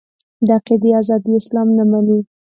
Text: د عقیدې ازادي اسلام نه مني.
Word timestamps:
د 0.45 0.49
عقیدې 0.57 0.91
ازادي 1.01 1.31
اسلام 1.39 1.67
نه 1.77 1.83
مني. 1.91 2.19